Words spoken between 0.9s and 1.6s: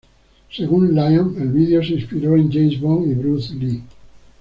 Liam el